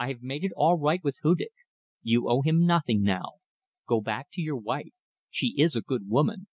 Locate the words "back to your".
4.00-4.56